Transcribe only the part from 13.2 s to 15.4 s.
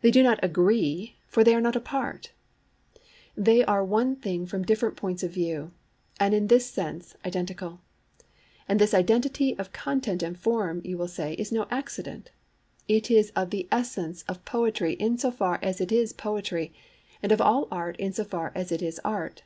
of the essence of poetry in so